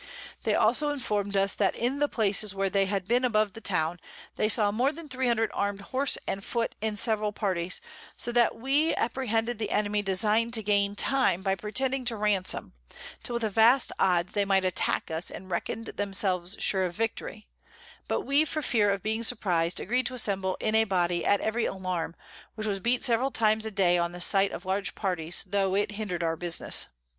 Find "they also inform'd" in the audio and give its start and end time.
0.45-1.37